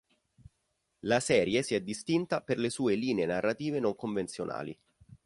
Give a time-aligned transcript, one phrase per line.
[1.01, 4.75] La serie si è distinta per le sue linee narrative non convenzionali.